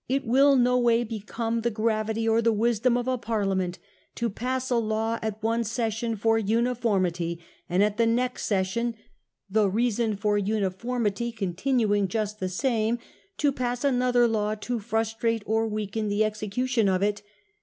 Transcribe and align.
It 0.16 0.26
will 0.26 0.56
no 0.56 0.78
way 0.78 1.04
become 1.04 1.60
the 1.60 1.70
gravity 1.70 2.26
or 2.26 2.40
the 2.40 2.54
wisdom 2.54 2.96
of 2.96 3.06
a 3.06 3.18
Parliament 3.18 3.78
to 4.14 4.30
pass 4.30 4.70
a 4.70 4.76
law 4.76 5.18
at 5.20 5.42
one 5.42 5.62
session 5.62 6.16
for 6.16 6.38
Remon 6.38 6.48
uniformity, 6.48 7.38
and 7.68 7.82
at 7.82 7.98
the 7.98 8.06
next 8.06 8.46
session 8.46 8.94
(the 9.50 9.68
reason 9.68 10.12
tb? 10.12 10.12
nCe 10.12 10.14
° 10.14 10.14
f 10.16 10.20
^ 10.22 10.24
or 10.24 10.38
uniformi 10.40 11.20
*y 11.26 11.34
continuing 11.36 12.08
just 12.08 12.40
the 12.40 12.48
same) 12.48 12.96
to 13.36 13.52
Commons, 13.52 13.58
pass 13.80 13.84
another 13.84 14.26
law 14.26 14.54
to 14.54 14.78
frustrate 14.78 15.42
or 15.44 15.66
weaken 15.68 16.08
the 16.08 16.24
execution 16.24 16.88
of 16.88 17.02
it. 17.02 17.20